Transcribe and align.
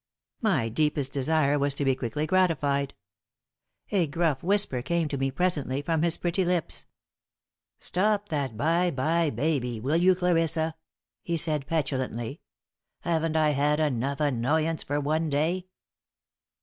My 0.41 0.67
deepest 0.67 1.13
desire 1.13 1.59
was 1.59 1.75
to 1.75 1.85
be 1.85 1.93
quickly 1.93 2.25
gratified. 2.25 2.95
A 3.91 4.07
gruff 4.07 4.41
whisper 4.41 4.81
came 4.81 5.07
to 5.09 5.15
me 5.19 5.29
presently 5.29 5.83
from 5.83 6.01
his 6.01 6.17
pretty 6.17 6.43
lips. 6.43 6.87
"Stop 7.77 8.29
that 8.29 8.57
'bye 8.57 8.89
bye, 8.89 9.29
baby,' 9.29 9.79
will 9.79 9.97
you, 9.97 10.15
Clarissa?" 10.15 10.73
he 11.21 11.37
said, 11.37 11.67
petulantly. 11.67 12.41
"Haven't 13.01 13.35
I 13.35 13.51
had 13.51 13.79
enough 13.79 14.19
annoyance 14.19 14.81
for 14.81 14.99
one 14.99 15.29
day?" 15.29 15.67